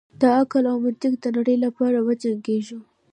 د 0.21 0.23
عقل 0.37 0.63
او 0.71 0.77
منطق 0.85 1.13
د 1.23 1.25
نړۍ 1.37 1.57
لپاره 1.65 1.97
وجنګیږو. 2.07 2.79